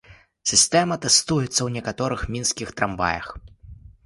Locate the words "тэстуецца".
1.03-1.47